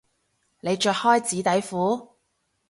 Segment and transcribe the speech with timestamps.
[0.61, 2.07] 你着開紙底褲？